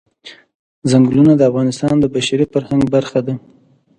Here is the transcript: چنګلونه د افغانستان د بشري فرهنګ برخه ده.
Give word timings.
چنګلونه 0.89 1.33
د 1.35 1.41
افغانستان 1.49 1.95
د 1.99 2.05
بشري 2.15 2.45
فرهنګ 2.53 2.83
برخه 2.95 3.19
ده. 3.27 3.33